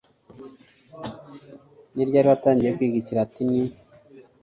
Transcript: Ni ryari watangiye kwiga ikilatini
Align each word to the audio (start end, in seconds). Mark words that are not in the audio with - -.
Ni 1.93 2.03
ryari 2.07 2.27
watangiye 2.31 2.73
kwiga 2.77 2.97
ikilatini 2.99 3.61